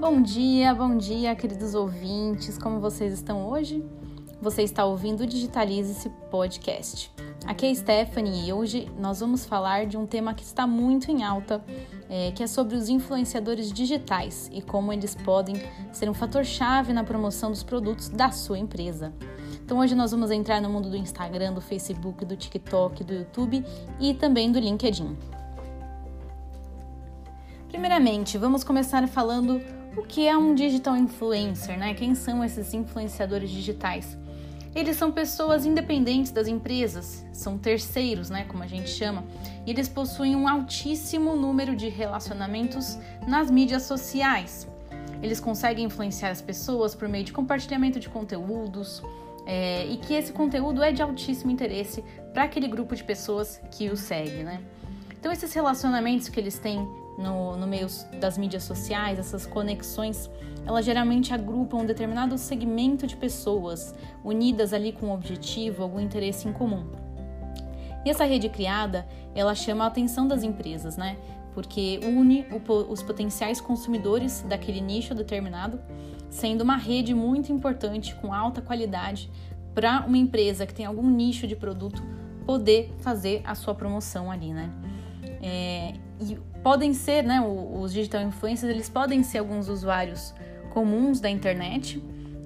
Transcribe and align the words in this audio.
Bom 0.00 0.22
dia, 0.22 0.74
bom 0.74 0.96
dia, 0.96 1.36
queridos 1.36 1.74
ouvintes. 1.74 2.56
Como 2.56 2.80
vocês 2.80 3.12
estão 3.12 3.46
hoje? 3.46 3.84
Você 4.40 4.62
está 4.62 4.82
ouvindo 4.82 5.24
o 5.24 5.26
Digitalize-se 5.26 6.08
Podcast. 6.30 7.12
Aqui 7.44 7.66
é 7.66 7.74
Stephanie 7.74 8.48
e 8.48 8.50
hoje 8.50 8.90
nós 8.98 9.20
vamos 9.20 9.44
falar 9.44 9.84
de 9.84 9.98
um 9.98 10.06
tema 10.06 10.32
que 10.32 10.42
está 10.42 10.66
muito 10.66 11.10
em 11.10 11.22
alta, 11.22 11.62
é, 12.08 12.30
que 12.30 12.42
é 12.42 12.46
sobre 12.46 12.76
os 12.76 12.88
influenciadores 12.88 13.70
digitais 13.70 14.48
e 14.50 14.62
como 14.62 14.90
eles 14.90 15.14
podem 15.14 15.56
ser 15.92 16.08
um 16.08 16.14
fator-chave 16.14 16.94
na 16.94 17.04
promoção 17.04 17.50
dos 17.50 17.62
produtos 17.62 18.08
da 18.08 18.30
sua 18.30 18.58
empresa. 18.58 19.12
Então 19.62 19.80
hoje 19.80 19.94
nós 19.94 20.12
vamos 20.12 20.30
entrar 20.30 20.62
no 20.62 20.70
mundo 20.70 20.88
do 20.88 20.96
Instagram, 20.96 21.52
do 21.52 21.60
Facebook, 21.60 22.24
do 22.24 22.36
TikTok, 22.36 23.04
do 23.04 23.12
YouTube 23.12 23.62
e 24.00 24.14
também 24.14 24.50
do 24.50 24.58
LinkedIn. 24.58 25.14
Primeiramente, 27.68 28.38
vamos 28.38 28.64
começar 28.64 29.06
falando 29.06 29.60
o 29.96 30.02
que 30.02 30.26
é 30.26 30.36
um 30.36 30.54
digital 30.54 30.96
influencer, 30.96 31.78
né? 31.78 31.94
Quem 31.94 32.14
são 32.14 32.44
esses 32.44 32.72
influenciadores 32.74 33.50
digitais? 33.50 34.16
Eles 34.74 34.96
são 34.96 35.10
pessoas 35.10 35.66
independentes 35.66 36.30
das 36.30 36.46
empresas, 36.46 37.26
são 37.32 37.58
terceiros, 37.58 38.30
né, 38.30 38.44
como 38.44 38.62
a 38.62 38.68
gente 38.68 38.88
chama, 38.88 39.24
e 39.66 39.70
eles 39.70 39.88
possuem 39.88 40.36
um 40.36 40.46
altíssimo 40.46 41.34
número 41.34 41.74
de 41.74 41.88
relacionamentos 41.88 42.96
nas 43.26 43.50
mídias 43.50 43.82
sociais. 43.82 44.68
Eles 45.20 45.40
conseguem 45.40 45.86
influenciar 45.86 46.30
as 46.30 46.40
pessoas 46.40 46.94
por 46.94 47.08
meio 47.08 47.24
de 47.24 47.32
compartilhamento 47.32 47.98
de 47.98 48.08
conteúdos, 48.08 49.02
é, 49.44 49.84
e 49.86 49.96
que 49.96 50.14
esse 50.14 50.32
conteúdo 50.32 50.82
é 50.82 50.92
de 50.92 51.02
altíssimo 51.02 51.50
interesse 51.50 52.04
para 52.32 52.44
aquele 52.44 52.68
grupo 52.68 52.94
de 52.94 53.02
pessoas 53.02 53.60
que 53.72 53.88
o 53.88 53.96
segue, 53.96 54.44
né? 54.44 54.60
Então, 55.18 55.32
esses 55.32 55.52
relacionamentos 55.52 56.28
que 56.28 56.38
eles 56.38 56.58
têm 56.58 56.88
no, 57.20 57.56
no 57.56 57.66
meio 57.66 57.86
das 58.18 58.38
mídias 58.38 58.64
sociais, 58.64 59.18
essas 59.18 59.46
conexões, 59.46 60.30
elas 60.66 60.84
geralmente 60.84 61.32
agrupam 61.32 61.78
um 61.78 61.86
determinado 61.86 62.36
segmento 62.38 63.06
de 63.06 63.16
pessoas 63.16 63.94
unidas 64.24 64.72
ali 64.72 64.92
com 64.92 65.06
um 65.06 65.12
objetivo, 65.12 65.82
algum 65.82 66.00
interesse 66.00 66.48
em 66.48 66.52
comum. 66.52 66.86
E 68.04 68.10
essa 68.10 68.24
rede 68.24 68.48
criada, 68.48 69.06
ela 69.34 69.54
chama 69.54 69.84
a 69.84 69.86
atenção 69.86 70.26
das 70.26 70.42
empresas, 70.42 70.96
né? 70.96 71.16
Porque 71.52 72.00
une 72.02 72.46
os 72.88 73.02
potenciais 73.02 73.60
consumidores 73.60 74.44
daquele 74.48 74.80
nicho 74.80 75.14
determinado, 75.14 75.80
sendo 76.30 76.62
uma 76.62 76.76
rede 76.76 77.12
muito 77.12 77.52
importante 77.52 78.14
com 78.16 78.32
alta 78.32 78.62
qualidade 78.62 79.30
para 79.74 80.04
uma 80.06 80.16
empresa 80.16 80.66
que 80.66 80.72
tem 80.72 80.86
algum 80.86 81.08
nicho 81.08 81.46
de 81.46 81.56
produto 81.56 82.02
poder 82.46 82.92
fazer 82.98 83.42
a 83.44 83.54
sua 83.54 83.74
promoção 83.74 84.30
ali, 84.30 84.52
né? 84.52 84.70
É, 85.42 85.94
e 86.20 86.38
podem 86.62 86.92
ser, 86.94 87.22
né, 87.24 87.40
os 87.40 87.92
digital 87.92 88.22
influencers, 88.22 88.72
eles 88.72 88.88
podem 88.88 89.22
ser 89.22 89.38
alguns 89.38 89.68
usuários 89.68 90.34
comuns 90.70 91.20
da 91.20 91.28
internet, 91.28 92.02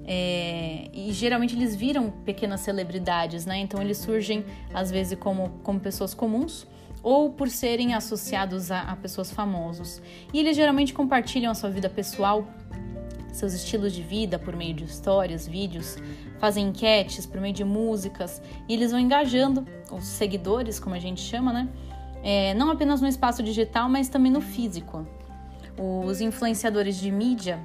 é, 0.07 0.87
e 0.93 1.11
geralmente 1.11 1.55
eles 1.55 1.75
viram 1.75 2.11
pequenas 2.23 2.61
celebridades, 2.61 3.45
né? 3.45 3.57
Então 3.57 3.81
eles 3.81 3.97
surgem 3.97 4.45
às 4.73 4.91
vezes 4.91 5.17
como, 5.17 5.49
como 5.63 5.79
pessoas 5.79 6.13
comuns 6.13 6.67
ou 7.01 7.31
por 7.31 7.49
serem 7.49 7.93
associados 7.93 8.71
a, 8.71 8.81
a 8.81 8.95
pessoas 8.95 9.31
famosos. 9.31 10.01
E 10.33 10.39
eles 10.39 10.55
geralmente 10.55 10.93
compartilham 10.93 11.51
a 11.51 11.55
sua 11.55 11.69
vida 11.69 11.89
pessoal, 11.89 12.47
seus 13.31 13.53
estilos 13.53 13.93
de 13.93 14.01
vida 14.01 14.39
por 14.39 14.55
meio 14.55 14.73
de 14.73 14.85
histórias, 14.85 15.47
vídeos, 15.47 15.97
fazem 16.39 16.67
enquetes 16.67 17.25
por 17.25 17.41
meio 17.41 17.53
de 17.53 17.63
músicas 17.63 18.41
e 18.67 18.73
eles 18.73 18.91
vão 18.91 18.99
engajando 18.99 19.67
os 19.91 20.05
seguidores, 20.05 20.79
como 20.79 20.95
a 20.95 20.99
gente 20.99 21.21
chama, 21.21 21.51
né? 21.51 21.67
É, 22.27 22.55
não 22.55 22.71
apenas 22.71 23.01
no 23.01 23.07
espaço 23.07 23.43
digital, 23.43 23.87
mas 23.87 24.09
também 24.09 24.31
no 24.31 24.41
físico. 24.41 25.07
Os 25.77 26.21
influenciadores 26.21 26.95
de 26.97 27.11
mídia, 27.11 27.59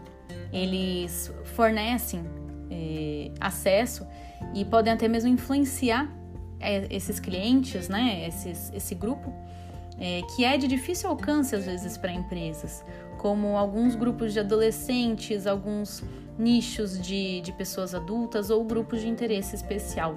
eles 0.53 1.33
fornecem 1.55 2.23
é, 2.71 3.31
acesso 3.41 4.07
e 4.53 4.63
podem 4.67 4.93
até 4.93 5.09
mesmo 5.09 5.31
influenciar 5.31 6.15
é, 6.61 6.87
esses 6.95 7.19
clientes, 7.19 7.89
né, 7.89 8.29
esses, 8.29 8.71
esse 8.75 8.95
grupo, 8.95 9.33
é, 9.99 10.21
que 10.37 10.45
é 10.45 10.59
de 10.59 10.69
difícil 10.69 11.09
alcance 11.09 11.57
às 11.57 11.65
vezes 11.65 11.97
para 11.97 12.13
empresas, 12.13 12.85
como 13.17 13.57
alguns 13.57 13.95
grupos 13.95 14.35
de 14.35 14.41
adolescentes, 14.41 15.47
alguns 15.47 16.05
nichos 16.39 17.01
de, 17.01 17.41
de 17.41 17.53
pessoas 17.53 17.95
adultas 17.95 18.51
ou 18.51 18.63
grupos 18.63 19.01
de 19.01 19.09
interesse 19.09 19.57
especial. 19.57 20.17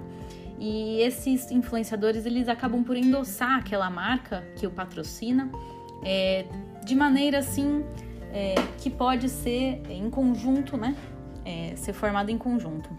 E 0.59 1.01
esses 1.01 1.51
influenciadores 1.51 2.25
eles 2.25 2.47
acabam 2.47 2.83
por 2.83 2.95
endossar 2.95 3.59
aquela 3.59 3.89
marca 3.89 4.43
que 4.55 4.65
o 4.65 4.71
patrocina 4.71 5.49
é, 6.03 6.45
de 6.85 6.95
maneira 6.95 7.39
assim 7.39 7.83
é, 8.31 8.55
que 8.77 8.89
pode 8.89 9.29
ser 9.29 9.81
em 9.89 10.09
conjunto, 10.09 10.77
né? 10.77 10.95
É, 11.45 11.75
ser 11.75 11.93
formado 11.93 12.29
em 12.29 12.37
conjunto. 12.37 12.89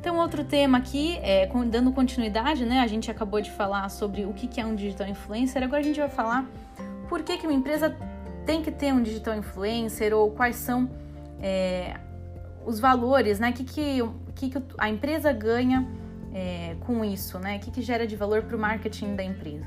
Então, 0.00 0.16
outro 0.16 0.44
tema 0.44 0.78
aqui, 0.78 1.18
é, 1.22 1.48
dando 1.66 1.92
continuidade, 1.92 2.64
né? 2.64 2.80
A 2.80 2.86
gente 2.86 3.10
acabou 3.10 3.40
de 3.40 3.50
falar 3.50 3.88
sobre 3.88 4.24
o 4.24 4.32
que 4.32 4.60
é 4.60 4.64
um 4.64 4.74
digital 4.74 5.08
influencer, 5.08 5.62
agora 5.62 5.80
a 5.80 5.84
gente 5.84 6.00
vai 6.00 6.08
falar 6.08 6.46
por 7.08 7.22
que, 7.22 7.36
que 7.36 7.46
uma 7.46 7.54
empresa 7.54 7.96
tem 8.46 8.62
que 8.62 8.70
ter 8.70 8.92
um 8.92 9.02
digital 9.02 9.36
influencer 9.36 10.14
ou 10.14 10.30
quais 10.30 10.56
são 10.56 10.90
é, 11.40 11.98
os 12.64 12.80
valores, 12.80 13.38
né? 13.38 13.52
Que, 13.52 13.64
que, 13.64 13.98
que, 14.38 14.50
que 14.50 14.62
a 14.78 14.88
empresa 14.88 15.32
ganha 15.32 15.86
é, 16.32 16.76
com 16.80 17.04
isso, 17.04 17.38
né? 17.38 17.56
O 17.56 17.60
que, 17.60 17.70
que 17.70 17.82
gera 17.82 18.06
de 18.06 18.14
valor 18.16 18.42
para 18.42 18.56
o 18.56 18.58
marketing 18.58 19.16
da 19.16 19.24
empresa. 19.24 19.66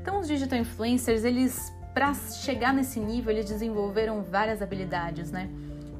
Então, 0.00 0.18
os 0.18 0.26
digital 0.26 0.58
influencers, 0.58 1.24
eles, 1.24 1.72
para 1.92 2.12
chegar 2.14 2.72
nesse 2.72 2.98
nível, 2.98 3.32
eles 3.32 3.46
desenvolveram 3.46 4.22
várias 4.22 4.62
habilidades, 4.62 5.30
né? 5.30 5.48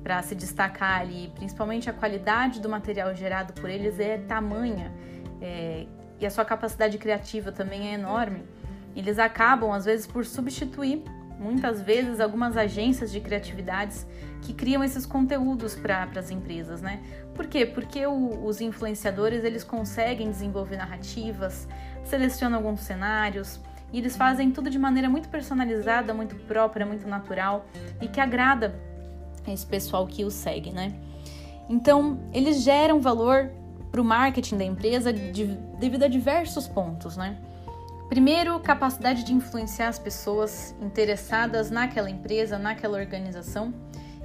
Para 0.03 0.21
se 0.23 0.35
destacar 0.35 1.01
ali, 1.01 1.31
principalmente 1.35 1.89
a 1.89 1.93
qualidade 1.93 2.61
do 2.61 2.69
material 2.69 3.15
gerado 3.15 3.53
por 3.53 3.71
eles 3.71 4.01
é 4.01 4.19
tamanha 4.19 4.93
é, 5.41 5.87
e 6.19 6.27
a 6.27 6.31
sua 6.31 6.45
capacidade 6.45 6.99
criativa 6.99 7.53
também 7.53 7.91
é 7.91 7.95
enorme. 7.95 8.43
Eles 8.97 9.19
acabam, 9.19 9.71
às 9.73 9.85
vezes, 9.85 10.07
por 10.07 10.25
substituir 10.25 11.05
muitas 11.43 11.83
vezes 11.83 12.21
algumas 12.21 12.57
agências 12.57 13.11
de 13.11 13.21
criatividades 13.21 14.07
que 14.41 14.55
criam 14.55 14.83
esses 14.83 15.05
conteúdos 15.05 15.75
para 15.75 16.09
as 16.17 16.31
empresas, 16.31 16.81
né? 16.81 17.01
Por 17.35 17.47
quê? 17.47 17.67
Porque 17.67 18.07
o, 18.07 18.45
os 18.45 18.61
influenciadores 18.61 19.45
eles 19.45 19.65
conseguem 19.65 20.31
desenvolver 20.31 20.77
narrativas, 20.77 21.69
selecionam 22.05 22.59
alguns 22.59 22.81
cenários 22.81 23.61
e 23.93 23.99
eles 23.99 24.17
fazem 24.17 24.51
tudo 24.51 24.71
de 24.71 24.79
maneira 24.79 25.09
muito 25.09 25.29
personalizada, 25.29 26.15
muito 26.15 26.35
própria, 26.47 26.87
muito 26.87 27.07
natural 27.07 27.67
e 28.01 28.09
que 28.09 28.21
agrada 28.21 28.75
esse 29.47 29.67
pessoal 29.67 30.07
que 30.07 30.25
os 30.25 30.35
segue, 30.35 30.73
né? 30.73 30.95
Então 31.69 32.21
eles 32.33 32.63
geram 32.63 33.01
valor 33.01 33.51
para 33.91 34.01
o 34.01 34.05
marketing 34.05 34.57
da 34.57 34.65
empresa 34.65 35.13
de, 35.13 35.45
devido 35.79 36.05
a 36.05 36.09
diversos 36.09 36.67
pontos, 36.67 37.17
né? 37.17 37.37
Primeiro, 38.09 38.59
capacidade 38.61 39.25
de 39.25 39.33
influenciar 39.33 39.89
as 39.89 39.99
pessoas 39.99 40.75
interessadas 40.81 41.71
naquela 41.71 42.11
empresa, 42.11 42.59
naquela 42.59 42.99
organização 42.99 43.73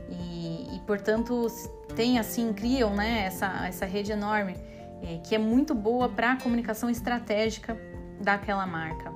e, 0.09 0.75
e 0.75 0.79
portanto, 0.85 1.47
tem 1.95 2.19
assim, 2.19 2.51
criam 2.53 2.93
né, 2.93 3.25
essa, 3.25 3.65
essa 3.65 3.85
rede 3.85 4.11
enorme 4.11 4.55
é, 5.01 5.19
que 5.23 5.35
é 5.35 5.37
muito 5.37 5.73
boa 5.73 6.09
para 6.09 6.33
a 6.33 6.41
comunicação 6.41 6.89
estratégica 6.89 7.77
daquela 8.21 8.65
marca. 8.65 9.11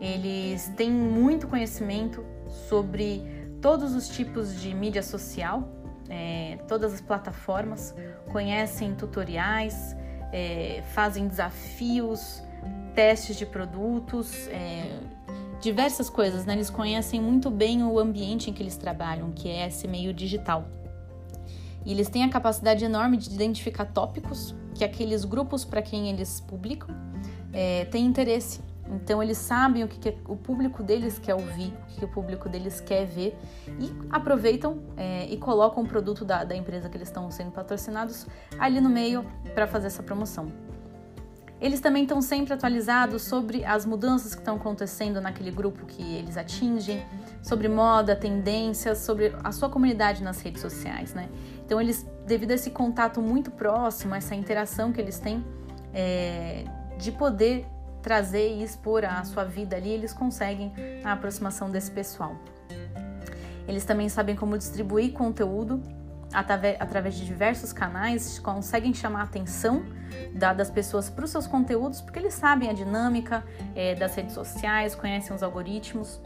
Eles 0.00 0.68
têm 0.76 0.90
muito 0.90 1.46
conhecimento 1.46 2.24
sobre 2.68 3.22
todos 3.60 3.94
os 3.94 4.08
tipos 4.08 4.60
de 4.60 4.74
mídia 4.74 5.02
social, 5.02 5.68
é, 6.08 6.58
todas 6.68 6.92
as 6.92 7.00
plataformas, 7.00 7.94
conhecem 8.30 8.94
tutoriais, 8.94 9.96
é, 10.32 10.82
fazem 10.92 11.26
desafios, 11.26 12.42
testes 12.94 13.36
de 13.36 13.44
produtos, 13.44 14.46
é, 14.48 15.00
diversas 15.60 16.08
coisas, 16.10 16.44
né? 16.44 16.54
Eles 16.54 16.70
conhecem 16.70 17.20
muito 17.20 17.50
bem 17.50 17.82
o 17.82 17.98
ambiente 17.98 18.50
em 18.50 18.52
que 18.52 18.62
eles 18.62 18.76
trabalham, 18.76 19.32
que 19.32 19.48
é 19.48 19.66
esse 19.66 19.88
meio 19.88 20.12
digital. 20.12 20.68
E 21.84 21.92
eles 21.92 22.08
têm 22.08 22.24
a 22.24 22.28
capacidade 22.28 22.84
enorme 22.84 23.16
de 23.16 23.32
identificar 23.34 23.84
tópicos 23.84 24.54
que 24.74 24.84
aqueles 24.84 25.24
grupos 25.24 25.64
para 25.64 25.82
quem 25.82 26.10
eles 26.10 26.40
publicam 26.40 26.88
é, 27.52 27.84
têm 27.86 28.06
interesse. 28.06 28.60
Então 28.90 29.22
eles 29.22 29.38
sabem 29.38 29.82
o 29.82 29.88
que, 29.88 29.98
que, 29.98 30.18
o 30.28 30.36
público 30.36 30.82
deles 30.82 31.18
quer 31.18 31.34
ouvir, 31.34 31.68
o 31.68 31.86
que, 31.86 31.98
que 32.00 32.04
o 32.04 32.08
público 32.08 32.48
deles 32.48 32.80
quer 32.80 33.06
ver 33.06 33.36
e 33.80 33.90
aproveitam 34.10 34.82
é, 34.96 35.26
e 35.26 35.38
colocam 35.38 35.82
o 35.82 35.86
produto 35.86 36.24
da, 36.24 36.44
da 36.44 36.54
empresa 36.54 36.88
que 36.88 36.96
eles 36.96 37.08
estão 37.08 37.30
sendo 37.30 37.50
patrocinados 37.50 38.26
ali 38.58 38.80
no 38.80 38.90
meio 38.90 39.24
para 39.54 39.66
fazer 39.66 39.86
essa 39.86 40.02
promoção. 40.02 40.73
Eles 41.60 41.80
também 41.80 42.02
estão 42.02 42.20
sempre 42.20 42.52
atualizados 42.52 43.22
sobre 43.22 43.64
as 43.64 43.86
mudanças 43.86 44.34
que 44.34 44.40
estão 44.40 44.56
acontecendo 44.56 45.20
naquele 45.20 45.50
grupo 45.50 45.86
que 45.86 46.02
eles 46.16 46.36
atingem, 46.36 47.04
sobre 47.42 47.68
moda, 47.68 48.14
tendências, 48.14 48.98
sobre 48.98 49.34
a 49.42 49.52
sua 49.52 49.68
comunidade 49.68 50.22
nas 50.22 50.40
redes 50.40 50.60
sociais, 50.60 51.14
né? 51.14 51.28
Então, 51.64 51.80
eles, 51.80 52.06
devido 52.26 52.50
a 52.50 52.54
esse 52.54 52.70
contato 52.70 53.22
muito 53.22 53.50
próximo, 53.50 54.14
essa 54.14 54.34
interação 54.34 54.92
que 54.92 55.00
eles 55.00 55.18
têm, 55.18 55.44
é, 55.94 56.64
de 56.98 57.12
poder 57.12 57.66
trazer 58.02 58.56
e 58.56 58.62
expor 58.62 59.04
a 59.04 59.24
sua 59.24 59.44
vida 59.44 59.76
ali, 59.76 59.88
eles 59.88 60.12
conseguem 60.12 60.72
a 61.02 61.12
aproximação 61.12 61.70
desse 61.70 61.90
pessoal. 61.90 62.36
Eles 63.66 63.84
também 63.84 64.10
sabem 64.10 64.36
como 64.36 64.58
distribuir 64.58 65.12
conteúdo 65.12 65.82
através 66.34 67.14
de 67.14 67.24
diversos 67.24 67.72
canais, 67.72 68.38
conseguem 68.38 68.92
chamar 68.92 69.20
a 69.20 69.24
atenção 69.24 69.84
das 70.34 70.70
pessoas 70.70 71.08
para 71.08 71.24
os 71.24 71.30
seus 71.30 71.46
conteúdos, 71.46 72.00
porque 72.00 72.18
eles 72.18 72.34
sabem 72.34 72.68
a 72.68 72.72
dinâmica 72.72 73.44
é, 73.74 73.94
das 73.94 74.14
redes 74.14 74.34
sociais, 74.34 74.94
conhecem 74.94 75.34
os 75.34 75.42
algoritmos. 75.42 76.20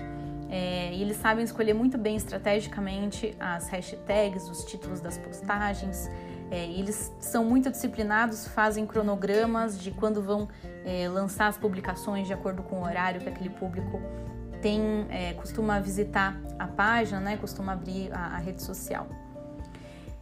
É, 0.51 0.95
e 0.95 1.03
eles 1.03 1.19
sabem 1.19 1.45
escolher 1.45 1.75
muito 1.75 1.99
bem 1.99 2.17
estrategicamente 2.17 3.37
as 3.39 3.69
hashtags, 3.69 4.49
os 4.49 4.65
títulos 4.65 5.01
das 5.01 5.19
postagens. 5.19 6.11
É, 6.51 6.65
eles 6.65 7.13
são 7.21 7.45
muito 7.45 7.71
disciplinados, 7.71 8.49
fazem 8.49 8.87
cronogramas 8.87 9.79
de 9.79 9.91
quando 9.91 10.23
vão 10.23 10.49
lançar 11.13 11.49
as 11.49 11.59
publicações 11.59 12.27
de 12.27 12.33
acordo 12.33 12.63
com 12.63 12.77
o 12.77 12.83
horário 12.83 13.21
que 13.21 13.29
aquele 13.29 13.51
público 13.51 14.01
tem, 14.63 15.07
costuma 15.37 15.79
visitar 15.81 16.41
a 16.59 16.67
página, 16.67 17.21
né, 17.21 17.37
costuma 17.37 17.75
abrir 17.75 18.11
a, 18.11 18.37
a 18.37 18.39
rede 18.39 18.63
social. 18.63 19.07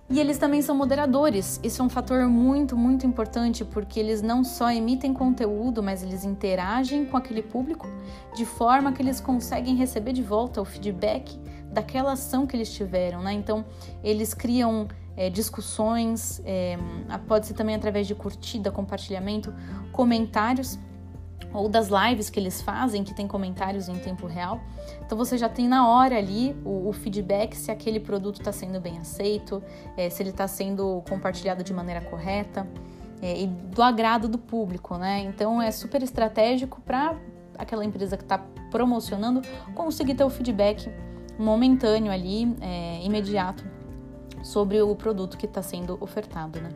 E 0.09 0.21
eles 0.21 0.39
também 0.39 0.63
são 0.63 0.77
moderadores. 0.77 1.59
Isso 1.65 1.83
é 1.83 1.85
um 1.85 1.89
fator 1.89 2.29
muito, 2.29 2.77
muito 2.77 3.05
importante 3.05 3.65
porque 3.65 3.99
eles 3.99 4.23
não 4.23 4.45
só 4.45 4.71
emitem 4.71 5.13
conteúdo, 5.13 5.83
mas 5.83 6.03
eles 6.03 6.25
interagem 6.25 7.05
com 7.05 7.17
aquele 7.17 7.43
público 7.43 7.89
de 8.35 8.45
forma 8.45 8.93
que 8.93 9.03
eles 9.03 9.21
conseguem 9.21 9.75
receber 9.75 10.13
de 10.13 10.23
volta 10.23 10.63
o 10.63 10.65
feedback 10.65 11.37
daquela 11.73 12.13
ação 12.13 12.47
que 12.47 12.57
eles 12.57 12.73
tiveram, 12.73 13.21
né? 13.21 13.33
Então, 13.33 13.65
eles 14.03 14.33
criam 14.33 14.87
é, 15.17 15.29
discussões, 15.29 16.41
é, 16.45 16.79
pode 17.27 17.47
ser 17.47 17.55
também 17.55 17.75
através 17.75 18.07
de 18.07 18.15
curtida, 18.15 18.71
compartilhamento, 18.71 19.53
comentários 19.91 20.79
ou 21.53 21.69
das 21.69 21.89
lives 21.89 22.29
que 22.29 22.39
eles 22.39 22.61
fazem, 22.61 23.03
que 23.03 23.15
tem 23.15 23.27
comentários 23.27 23.89
em 23.89 23.99
tempo 23.99 24.27
real. 24.27 24.61
Então 25.05 25.17
você 25.17 25.39
já 25.39 25.49
tem 25.49 25.67
na 25.67 25.89
hora 25.89 26.17
ali 26.17 26.55
o, 26.65 26.89
o 26.89 26.93
feedback 26.93 27.57
se 27.57 27.71
aquele 27.71 27.99
produto 27.99 28.41
está 28.41 28.53
sendo 28.53 28.81
bem 28.81 28.99
aceito, 28.99 29.63
é, 29.97 30.11
se 30.11 30.23
ele 30.23 30.31
está 30.31 30.47
sendo 30.47 31.03
compartilhado 31.09 31.65
de 31.65 31.73
maneira 31.73 32.01
correta 32.01 32.67
é, 33.23 33.41
e 33.41 33.47
do 33.47 33.83
agrado 33.83 34.29
do 34.29 34.39
público, 34.39 34.97
né? 34.97 35.21
Então 35.21 35.61
é 35.61 35.71
super 35.71 36.03
estratégico 36.03 36.81
para 36.81 37.17
aquela 37.57 37.85
empresa 37.85 38.17
que 38.17 38.23
está 38.23 38.39
promocionando 38.71 39.41
conseguir 39.75 40.15
ter 40.15 40.25
o 40.25 40.31
feedback 40.31 40.91
momentâneo 41.39 42.13
ali, 42.13 42.55
é, 42.61 43.03
imediato, 43.03 43.65
sobre 44.43 44.81
o 44.81 44.95
produto 44.95 45.37
que 45.37 45.47
está 45.47 45.63
sendo 45.63 45.97
ofertado, 46.01 46.61
né? 46.61 46.69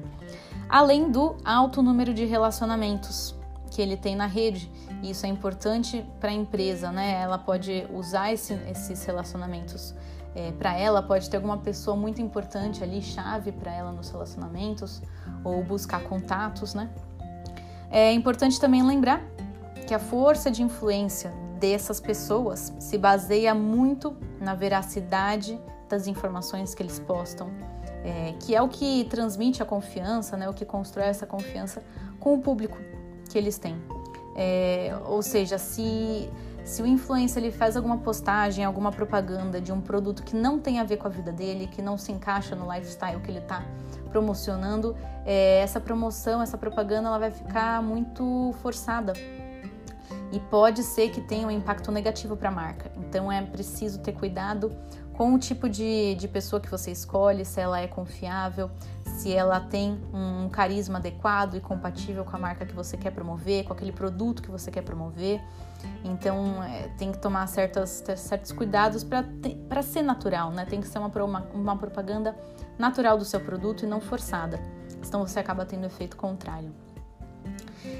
Além 0.68 1.10
do 1.10 1.36
alto 1.44 1.82
número 1.82 2.14
de 2.14 2.24
relacionamentos 2.24 3.34
que 3.70 3.80
ele 3.80 3.96
tem 3.96 4.16
na 4.16 4.26
rede. 4.26 4.70
E 5.02 5.10
isso 5.10 5.24
é 5.24 5.28
importante 5.28 6.04
para 6.18 6.30
a 6.30 6.32
empresa, 6.32 6.90
né? 6.90 7.20
Ela 7.22 7.38
pode 7.38 7.86
usar 7.94 8.32
esse, 8.32 8.52
esses 8.68 9.04
relacionamentos 9.04 9.94
é, 10.34 10.52
para 10.52 10.76
ela, 10.76 11.02
pode 11.02 11.30
ter 11.30 11.36
alguma 11.36 11.58
pessoa 11.58 11.96
muito 11.96 12.20
importante 12.20 12.82
ali, 12.82 13.00
chave 13.00 13.52
para 13.52 13.72
ela 13.72 13.92
nos 13.92 14.10
relacionamentos, 14.10 15.00
ou 15.44 15.62
buscar 15.62 16.02
contatos, 16.02 16.74
né? 16.74 16.90
É 17.90 18.12
importante 18.12 18.60
também 18.60 18.82
lembrar 18.82 19.22
que 19.86 19.94
a 19.94 19.98
força 19.98 20.50
de 20.50 20.62
influência 20.62 21.32
dessas 21.58 22.00
pessoas 22.00 22.72
se 22.78 22.96
baseia 22.96 23.54
muito 23.54 24.16
na 24.40 24.54
veracidade 24.54 25.60
das 25.88 26.06
informações 26.06 26.74
que 26.74 26.82
eles 26.82 27.00
postam, 27.00 27.50
é, 28.04 28.34
que 28.38 28.54
é 28.54 28.62
o 28.62 28.68
que 28.68 29.04
transmite 29.10 29.62
a 29.62 29.66
confiança, 29.66 30.36
né? 30.36 30.48
O 30.48 30.54
que 30.54 30.64
constrói 30.64 31.06
essa 31.06 31.26
confiança 31.26 31.82
com 32.20 32.34
o 32.34 32.40
público 32.40 32.78
que 33.30 33.38
eles 33.38 33.58
têm. 33.58 33.76
É, 34.34 34.96
ou 35.06 35.22
seja, 35.22 35.58
se, 35.58 36.30
se 36.64 36.82
o 36.82 36.86
influencer 36.86 37.42
ele 37.42 37.52
faz 37.52 37.76
alguma 37.76 37.98
postagem, 37.98 38.64
alguma 38.64 38.90
propaganda 38.90 39.60
de 39.60 39.72
um 39.72 39.80
produto 39.80 40.22
que 40.22 40.34
não 40.34 40.58
tem 40.58 40.78
a 40.80 40.84
ver 40.84 40.96
com 40.96 41.06
a 41.06 41.10
vida 41.10 41.32
dele, 41.32 41.66
que 41.66 41.80
não 41.80 41.96
se 41.96 42.12
encaixa 42.12 42.54
no 42.54 42.72
lifestyle 42.72 43.20
que 43.20 43.30
ele 43.30 43.38
está 43.38 43.64
promocionando, 44.10 44.96
é, 45.24 45.60
essa 45.60 45.80
promoção, 45.80 46.42
essa 46.42 46.58
propaganda, 46.58 47.08
ela 47.08 47.18
vai 47.18 47.30
ficar 47.30 47.82
muito 47.82 48.54
forçada 48.62 49.12
e 50.32 50.38
pode 50.38 50.82
ser 50.82 51.10
que 51.10 51.20
tenha 51.20 51.46
um 51.46 51.50
impacto 51.50 51.90
negativo 51.92 52.36
para 52.36 52.48
a 52.48 52.52
marca. 52.52 52.90
Então 52.96 53.30
é 53.30 53.42
preciso 53.42 54.00
ter 54.00 54.12
cuidado 54.12 54.72
com 55.12 55.34
o 55.34 55.38
tipo 55.38 55.68
de, 55.68 56.14
de 56.14 56.26
pessoa 56.26 56.60
que 56.60 56.70
você 56.70 56.90
escolhe, 56.90 57.44
se 57.44 57.60
ela 57.60 57.78
é 57.80 57.86
confiável, 57.86 58.70
se 59.10 59.32
ela 59.32 59.60
tem 59.60 59.98
um 60.12 60.48
carisma 60.48 60.98
adequado 60.98 61.56
e 61.56 61.60
compatível 61.60 62.24
com 62.24 62.36
a 62.36 62.38
marca 62.38 62.64
que 62.64 62.74
você 62.74 62.96
quer 62.96 63.10
promover, 63.10 63.64
com 63.64 63.72
aquele 63.72 63.92
produto 63.92 64.42
que 64.42 64.50
você 64.50 64.70
quer 64.70 64.82
promover. 64.82 65.40
Então 66.04 66.62
é, 66.62 66.88
tem 66.98 67.12
que 67.12 67.18
tomar 67.18 67.46
certos, 67.46 68.02
cuidados 68.56 69.04
para 69.04 69.82
ser 69.82 70.02
natural, 70.02 70.50
né? 70.50 70.64
Tem 70.64 70.80
que 70.80 70.88
ser 70.88 70.98
uma, 70.98 71.08
uma, 71.08 71.40
uma 71.52 71.76
propaganda 71.76 72.36
natural 72.78 73.18
do 73.18 73.24
seu 73.24 73.40
produto 73.40 73.84
e 73.84 73.86
não 73.86 74.00
forçada, 74.00 74.60
senão 75.02 75.26
você 75.26 75.38
acaba 75.38 75.64
tendo 75.66 75.86
efeito 75.86 76.16
contrário. 76.16 76.72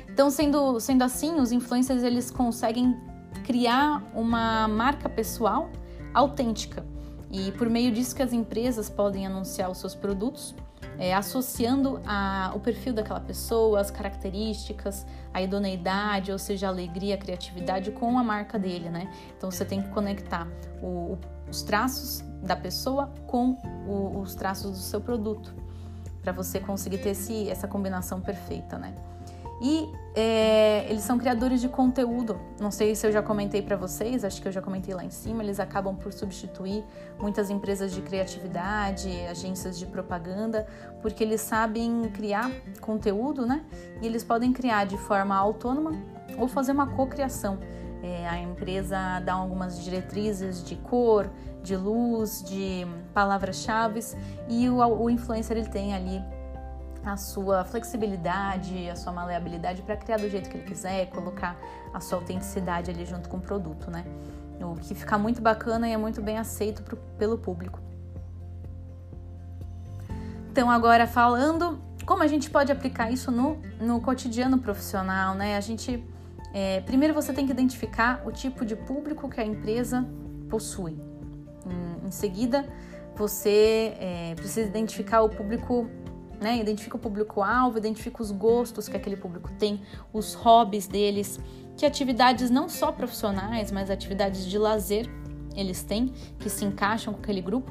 Então, 0.08 0.30
sendo, 0.30 0.78
sendo 0.80 1.02
assim, 1.02 1.40
os 1.40 1.52
influencers 1.52 2.02
eles 2.02 2.30
conseguem 2.30 2.96
criar 3.44 4.02
uma 4.14 4.68
marca 4.68 5.08
pessoal 5.08 5.70
autêntica 6.12 6.84
e 7.30 7.52
por 7.52 7.70
meio 7.70 7.92
disso 7.92 8.14
que 8.14 8.22
as 8.22 8.32
empresas 8.32 8.90
podem 8.90 9.26
anunciar 9.26 9.70
os 9.70 9.78
seus 9.78 9.94
produtos, 9.94 10.54
é, 10.98 11.14
associando 11.14 12.00
a, 12.06 12.52
o 12.54 12.60
perfil 12.60 12.92
daquela 12.92 13.20
pessoa, 13.20 13.80
as 13.80 13.90
características, 13.90 15.06
a 15.32 15.40
idoneidade, 15.40 16.30
ou 16.30 16.38
seja, 16.38 16.66
a 16.66 16.70
alegria, 16.70 17.14
a 17.14 17.18
criatividade 17.18 17.90
com 17.92 18.18
a 18.18 18.24
marca 18.24 18.58
dele, 18.58 18.88
né? 18.88 19.10
Então 19.36 19.50
você 19.50 19.64
tem 19.64 19.82
que 19.82 19.88
conectar 19.88 20.46
o, 20.82 21.18
os 21.48 21.62
traços 21.62 22.22
da 22.42 22.56
pessoa 22.56 23.12
com 23.26 23.52
o, 23.86 24.20
os 24.20 24.34
traços 24.34 24.70
do 24.72 24.78
seu 24.78 25.00
produto, 25.00 25.54
para 26.22 26.32
você 26.32 26.60
conseguir 26.60 26.98
ter 26.98 27.10
esse, 27.10 27.48
essa 27.48 27.66
combinação 27.66 28.20
perfeita, 28.20 28.78
né? 28.78 28.94
E 29.60 29.92
é, 30.14 30.86
eles 30.88 31.02
são 31.02 31.18
criadores 31.18 31.60
de 31.60 31.68
conteúdo. 31.68 32.40
Não 32.58 32.70
sei 32.70 32.94
se 32.94 33.06
eu 33.06 33.12
já 33.12 33.22
comentei 33.22 33.60
para 33.60 33.76
vocês, 33.76 34.24
acho 34.24 34.40
que 34.40 34.48
eu 34.48 34.52
já 34.52 34.62
comentei 34.62 34.94
lá 34.94 35.04
em 35.04 35.10
cima. 35.10 35.42
Eles 35.42 35.60
acabam 35.60 35.94
por 35.94 36.12
substituir 36.12 36.82
muitas 37.18 37.50
empresas 37.50 37.92
de 37.92 38.00
criatividade, 38.00 39.10
agências 39.26 39.78
de 39.78 39.84
propaganda, 39.86 40.66
porque 41.02 41.22
eles 41.22 41.42
sabem 41.42 42.10
criar 42.14 42.50
conteúdo, 42.80 43.46
né? 43.46 43.64
E 44.00 44.06
eles 44.06 44.24
podem 44.24 44.52
criar 44.52 44.86
de 44.86 44.96
forma 44.96 45.36
autônoma 45.36 45.92
ou 46.38 46.48
fazer 46.48 46.72
uma 46.72 46.86
cocriação. 46.86 47.58
É, 48.02 48.26
a 48.26 48.38
empresa 48.38 49.20
dá 49.20 49.34
algumas 49.34 49.84
diretrizes 49.84 50.64
de 50.64 50.74
cor, 50.74 51.30
de 51.62 51.76
luz, 51.76 52.42
de 52.42 52.86
palavras-chave 53.12 54.00
e 54.48 54.70
o, 54.70 54.78
o 54.78 55.10
influencer 55.10 55.58
ele 55.58 55.68
tem 55.68 55.94
ali 55.94 56.22
a 57.04 57.16
sua 57.16 57.64
flexibilidade, 57.64 58.88
a 58.88 58.96
sua 58.96 59.12
maleabilidade 59.12 59.82
para 59.82 59.96
criar 59.96 60.18
do 60.18 60.28
jeito 60.28 60.48
que 60.50 60.58
ele 60.58 60.66
quiser, 60.66 61.06
colocar 61.10 61.56
a 61.92 62.00
sua 62.00 62.18
autenticidade 62.18 62.90
ali 62.90 63.06
junto 63.06 63.28
com 63.28 63.38
o 63.38 63.40
produto, 63.40 63.90
né? 63.90 64.04
O 64.60 64.74
que 64.74 64.94
fica 64.94 65.16
muito 65.16 65.40
bacana 65.40 65.88
e 65.88 65.92
é 65.92 65.96
muito 65.96 66.20
bem 66.20 66.38
aceito 66.38 66.82
pro, 66.82 66.96
pelo 67.18 67.38
público. 67.38 67.80
Então, 70.50 70.70
agora 70.70 71.06
falando 71.06 71.80
como 72.04 72.22
a 72.22 72.26
gente 72.26 72.50
pode 72.50 72.72
aplicar 72.72 73.10
isso 73.10 73.30
no, 73.30 73.58
no 73.80 74.00
cotidiano 74.00 74.58
profissional, 74.58 75.34
né? 75.34 75.56
A 75.56 75.60
gente. 75.60 76.04
É, 76.52 76.80
primeiro 76.80 77.14
você 77.14 77.32
tem 77.32 77.46
que 77.46 77.52
identificar 77.52 78.22
o 78.26 78.32
tipo 78.32 78.64
de 78.64 78.74
público 78.74 79.28
que 79.28 79.40
a 79.40 79.44
empresa 79.44 80.04
possui. 80.48 80.98
Em, 81.64 82.08
em 82.08 82.10
seguida, 82.10 82.68
você 83.14 83.94
é, 84.00 84.34
precisa 84.34 84.66
identificar 84.66 85.22
o 85.22 85.28
público 85.28 85.88
né? 86.40 86.58
Identifica 86.58 86.96
o 86.96 86.98
público-alvo, 86.98 87.78
identifica 87.78 88.22
os 88.22 88.30
gostos 88.30 88.88
que 88.88 88.96
aquele 88.96 89.16
público 89.16 89.50
tem, 89.58 89.82
os 90.12 90.34
hobbies 90.34 90.86
deles, 90.86 91.38
que 91.76 91.84
atividades 91.84 92.50
não 92.50 92.68
só 92.68 92.90
profissionais, 92.90 93.70
mas 93.70 93.90
atividades 93.90 94.46
de 94.46 94.58
lazer 94.58 95.08
eles 95.54 95.82
têm, 95.82 96.12
que 96.38 96.48
se 96.48 96.64
encaixam 96.64 97.12
com 97.12 97.20
aquele 97.20 97.40
grupo. 97.40 97.70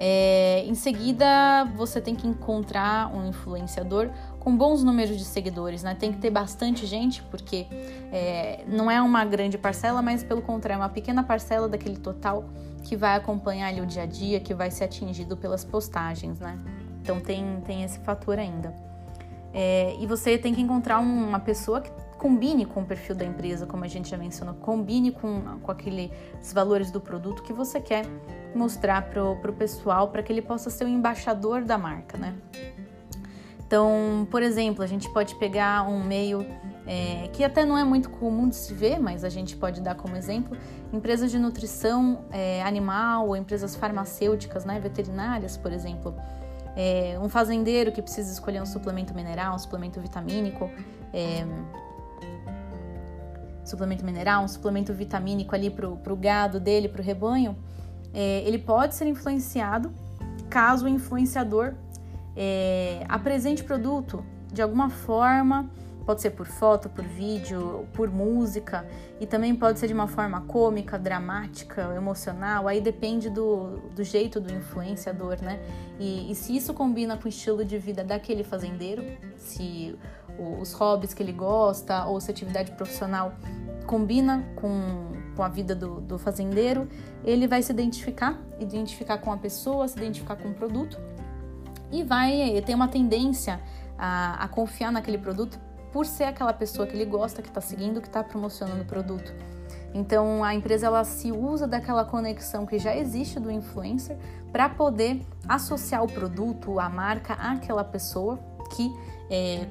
É, 0.00 0.64
em 0.64 0.74
seguida, 0.76 1.64
você 1.76 2.00
tem 2.00 2.14
que 2.14 2.26
encontrar 2.26 3.12
um 3.12 3.28
influenciador 3.28 4.10
com 4.38 4.56
bons 4.56 4.84
números 4.84 5.18
de 5.18 5.24
seguidores, 5.24 5.82
né? 5.82 5.94
Tem 5.94 6.12
que 6.12 6.18
ter 6.18 6.30
bastante 6.30 6.86
gente, 6.86 7.20
porque 7.24 7.66
é, 8.12 8.64
não 8.68 8.88
é 8.88 9.02
uma 9.02 9.24
grande 9.24 9.58
parcela, 9.58 10.00
mas 10.00 10.22
pelo 10.22 10.40
contrário, 10.40 10.80
é 10.80 10.84
uma 10.84 10.88
pequena 10.88 11.24
parcela 11.24 11.68
daquele 11.68 11.96
total 11.96 12.44
que 12.84 12.96
vai 12.96 13.16
acompanhar 13.16 13.68
ali 13.68 13.80
o 13.80 13.86
dia 13.86 14.04
a 14.04 14.06
dia, 14.06 14.38
que 14.38 14.54
vai 14.54 14.70
ser 14.70 14.84
atingido 14.84 15.36
pelas 15.36 15.64
postagens, 15.64 16.38
né? 16.38 16.56
Então 17.08 17.18
tem, 17.18 17.62
tem 17.62 17.84
esse 17.84 17.98
fator 18.00 18.38
ainda. 18.38 18.74
É, 19.54 19.96
e 19.98 20.06
você 20.06 20.36
tem 20.36 20.54
que 20.54 20.60
encontrar 20.60 20.98
uma 20.98 21.40
pessoa 21.40 21.80
que 21.80 21.90
combine 22.18 22.66
com 22.66 22.82
o 22.82 22.84
perfil 22.84 23.14
da 23.14 23.24
empresa, 23.24 23.64
como 23.64 23.82
a 23.82 23.88
gente 23.88 24.10
já 24.10 24.18
mencionou, 24.18 24.54
combine 24.56 25.10
com, 25.10 25.58
com 25.62 25.70
aqueles 25.72 26.10
valores 26.52 26.90
do 26.90 27.00
produto 27.00 27.42
que 27.42 27.50
você 27.50 27.80
quer 27.80 28.04
mostrar 28.54 29.08
para 29.08 29.24
o 29.24 29.52
pessoal, 29.54 30.08
para 30.08 30.22
que 30.22 30.30
ele 30.30 30.42
possa 30.42 30.68
ser 30.68 30.84
o 30.84 30.88
embaixador 30.88 31.64
da 31.64 31.78
marca, 31.78 32.18
né? 32.18 32.34
Então, 33.66 34.28
por 34.30 34.42
exemplo, 34.42 34.84
a 34.84 34.86
gente 34.86 35.10
pode 35.10 35.34
pegar 35.36 35.88
um 35.88 36.04
meio 36.04 36.44
é, 36.86 37.28
que 37.32 37.42
até 37.42 37.64
não 37.64 37.78
é 37.78 37.84
muito 37.84 38.10
comum 38.10 38.50
de 38.50 38.56
se 38.56 38.74
ver, 38.74 39.00
mas 39.00 39.24
a 39.24 39.30
gente 39.30 39.56
pode 39.56 39.80
dar 39.80 39.94
como 39.94 40.14
exemplo, 40.14 40.58
empresas 40.92 41.30
de 41.30 41.38
nutrição 41.38 42.26
é, 42.30 42.62
animal 42.62 43.28
ou 43.28 43.36
empresas 43.36 43.74
farmacêuticas, 43.74 44.66
né, 44.66 44.78
veterinárias, 44.78 45.56
por 45.56 45.72
exemplo. 45.72 46.14
É, 46.80 47.18
um 47.20 47.28
fazendeiro 47.28 47.90
que 47.90 48.00
precisa 48.00 48.32
escolher 48.32 48.62
um 48.62 48.66
suplemento 48.66 49.12
mineral, 49.12 49.56
um 49.56 49.58
suplemento 49.58 50.00
vitamínico, 50.00 50.70
é, 51.12 51.44
suplemento 53.64 54.04
mineral, 54.04 54.44
um 54.44 54.48
suplemento 54.48 54.94
vitamínico 54.94 55.56
ali 55.56 55.70
para 55.70 55.88
o 55.88 56.16
gado 56.16 56.60
dele, 56.60 56.88
para 56.88 57.02
o 57.02 57.04
rebanho, 57.04 57.56
é, 58.14 58.42
ele 58.46 58.58
pode 58.58 58.94
ser 58.94 59.08
influenciado 59.08 59.92
caso 60.48 60.86
o 60.86 60.88
influenciador 60.88 61.74
é, 62.36 63.04
apresente 63.08 63.64
produto 63.64 64.24
de 64.52 64.62
alguma 64.62 64.88
forma, 64.88 65.68
pode 66.08 66.22
ser 66.22 66.30
por 66.30 66.46
foto, 66.46 66.88
por 66.88 67.04
vídeo, 67.04 67.86
por 67.92 68.10
música, 68.10 68.88
e 69.20 69.26
também 69.26 69.54
pode 69.54 69.78
ser 69.78 69.88
de 69.88 69.92
uma 69.92 70.08
forma 70.08 70.40
cômica, 70.40 70.98
dramática, 70.98 71.92
emocional, 71.94 72.66
aí 72.66 72.80
depende 72.80 73.28
do, 73.28 73.76
do 73.94 74.02
jeito 74.02 74.40
do 74.40 74.50
influenciador, 74.50 75.36
né? 75.42 75.60
E, 76.00 76.32
e 76.32 76.34
se 76.34 76.56
isso 76.56 76.72
combina 76.72 77.18
com 77.18 77.26
o 77.26 77.28
estilo 77.28 77.62
de 77.62 77.76
vida 77.76 78.02
daquele 78.02 78.42
fazendeiro, 78.42 79.04
se 79.36 79.98
os 80.62 80.72
hobbies 80.72 81.12
que 81.12 81.22
ele 81.22 81.32
gosta 81.32 82.06
ou 82.06 82.18
se 82.22 82.30
a 82.30 82.32
atividade 82.32 82.72
profissional 82.72 83.34
combina 83.86 84.46
com, 84.56 85.12
com 85.36 85.42
a 85.42 85.48
vida 85.50 85.74
do, 85.74 86.00
do 86.00 86.18
fazendeiro, 86.18 86.88
ele 87.22 87.46
vai 87.46 87.60
se 87.60 87.70
identificar, 87.70 88.40
identificar 88.58 89.18
com 89.18 89.30
a 89.30 89.36
pessoa, 89.36 89.86
se 89.86 89.98
identificar 89.98 90.36
com 90.36 90.48
o 90.48 90.54
produto 90.54 90.98
e 91.92 92.02
vai 92.02 92.62
ter 92.64 92.74
uma 92.74 92.88
tendência 92.88 93.60
a, 93.98 94.44
a 94.44 94.48
confiar 94.48 94.90
naquele 94.90 95.18
produto 95.18 95.67
por 95.92 96.06
ser 96.06 96.24
aquela 96.24 96.52
pessoa 96.52 96.86
que 96.86 96.94
ele 96.94 97.04
gosta, 97.04 97.42
que 97.42 97.48
está 97.48 97.60
seguindo, 97.60 98.00
que 98.00 98.08
está 98.08 98.22
promocionando 98.22 98.82
o 98.82 98.86
produto. 98.86 99.32
Então 99.94 100.44
a 100.44 100.54
empresa 100.54 100.86
ela 100.86 101.02
se 101.04 101.32
usa 101.32 101.66
daquela 101.66 102.04
conexão 102.04 102.66
que 102.66 102.78
já 102.78 102.94
existe 102.94 103.40
do 103.40 103.50
influencer 103.50 104.16
para 104.52 104.68
poder 104.68 105.22
associar 105.48 106.02
o 106.02 106.06
produto, 106.06 106.78
a 106.78 106.88
marca 106.88 107.34
àquela 107.34 107.84
pessoa 107.84 108.38
que 108.74 108.92
é, 109.30 109.66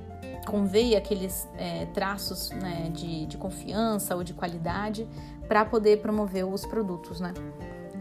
aqueles 0.98 1.48
é, 1.56 1.86
traços 1.88 2.52
né, 2.52 2.90
de, 2.94 3.26
de 3.26 3.38
confiança 3.38 4.16
ou 4.16 4.24
de 4.24 4.34
qualidade 4.34 5.08
para 5.48 5.66
poder 5.66 6.02
promover 6.02 6.46
os 6.46 6.66
produtos, 6.66 7.20
né? 7.20 7.34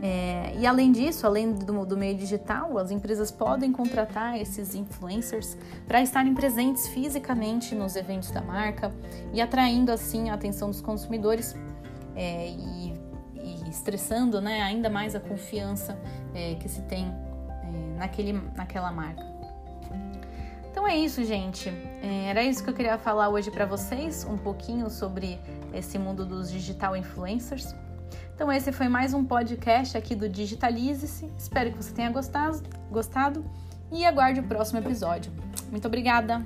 É, 0.03 0.55
e 0.59 0.67
além 0.67 0.93
disso, 0.93 1.27
além 1.27 1.53
do, 1.53 1.87
do, 1.87 1.97
meio 1.97 2.17
digital, 2.17 2.77
as 2.79 2.91
empresas 2.91 3.31
podem 3.31 3.73
contratar 3.73 4.39
esses 4.39 4.75
influencers 4.75 5.57
para 5.87 6.03
estarem 6.03 6.35
presentes 6.35 6.87
fisicamente 6.89 7.75
nos 7.75 7.97
eventos 7.97 8.31
da 8.31 8.43
marca 8.43 8.93
e 9.33 9.41
atraindo 9.41 9.91
assim 9.91 10.29
a 10.29 10.35
atenção 10.35 10.69
dos 10.69 10.83
consumidores 10.83 11.57
é, 12.15 12.51
e, 12.51 12.93
e, 13.35 13.71
estressando 13.71 14.41
né, 14.41 14.61
ainda 14.61 14.91
mais 14.91 15.15
a 15.15 15.21
confiança 15.21 15.99
é, 16.35 16.55
que 16.57 16.69
se 16.69 16.83
tem 16.83 17.07
é, 17.07 17.99
naquele, 17.99 18.33
naquela 18.55 18.93
marca. 18.93 19.25
Então 20.71 20.87
é 20.87 20.95
isso, 20.95 21.25
gente. 21.25 21.71
É, 22.03 22.27
era 22.29 22.43
isso 22.43 22.63
que 22.63 22.69
eu 22.69 22.75
queria 22.75 22.99
falar 22.99 23.31
hoje 23.31 23.51
para 23.51 23.65
vocês, 23.65 24.27
um 24.29 24.37
pouquinho 24.37 24.91
sobre 24.91 25.41
esse 25.73 25.99
mundo 25.99 26.27
dos 26.27 26.51
digital 26.51 26.95
influencers. 26.95 27.75
Então 28.35 28.53
esse 28.53 28.71
foi 28.73 28.89
mais 28.89 29.15
um 29.15 29.25
podcast 29.25 29.97
aqui 29.97 30.15
do 30.15 30.29
Digitalize-se. 30.29 31.31
Espero 31.39 31.73
que 31.73 31.77
você 31.77 31.93
tenha 31.93 32.11
gostado, 32.11 32.63
gostado 32.91 33.45
e 33.91 34.05
aguarde 34.05 34.41
o 34.41 34.43
próximo 34.43 34.79
episódio. 34.79 35.33
Muito 35.71 35.87
obrigada. 35.87 36.45